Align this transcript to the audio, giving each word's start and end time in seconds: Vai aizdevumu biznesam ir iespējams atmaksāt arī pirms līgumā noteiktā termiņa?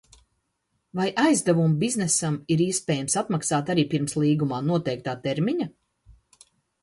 Vai 0.99 1.05
aizdevumu 1.23 1.75
biznesam 1.83 2.39
ir 2.55 2.63
iespējams 2.65 3.17
atmaksāt 3.21 3.69
arī 3.75 3.85
pirms 3.91 4.17
līgumā 4.23 4.61
noteiktā 4.73 5.17
termiņa? 5.27 5.69